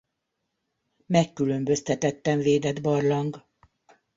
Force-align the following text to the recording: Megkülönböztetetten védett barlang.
Megkülönböztetetten 1.05 2.39
védett 2.41 2.81
barlang. 2.81 3.45